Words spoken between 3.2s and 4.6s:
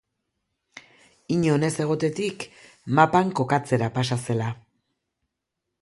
kokatzera pasa zela.